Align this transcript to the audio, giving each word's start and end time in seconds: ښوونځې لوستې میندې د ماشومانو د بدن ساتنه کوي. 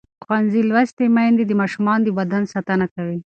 ښوونځې 0.25 0.61
لوستې 0.69 1.05
میندې 1.15 1.43
د 1.47 1.51
ماشومانو 1.61 2.03
د 2.05 2.09
بدن 2.19 2.43
ساتنه 2.53 2.85
کوي. 2.95 3.17